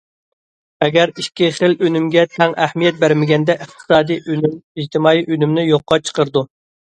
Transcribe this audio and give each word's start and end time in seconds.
ئەگەر 0.85 1.11
ئىككى 1.23 1.49
خىل 1.57 1.75
ئۈنۈمگە 1.87 2.23
تەڭ 2.37 2.55
ئەھمىيەت 2.63 2.97
بەرمىگەندە، 3.03 3.57
ئىقتىسادىي 3.67 4.23
ئۈنۈم 4.25 4.57
ئىجتىمائىي 4.57 5.23
ئۈنۈمنى 5.37 5.69
يوققا 5.69 6.01
چىقىرىدۇ. 6.11 6.45